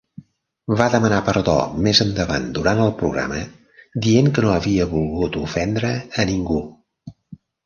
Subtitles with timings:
[0.77, 1.53] Va demanar perdó
[1.87, 3.43] més endavant durant el programa,
[4.07, 6.59] dient que no havia volgut ofendre a ningú.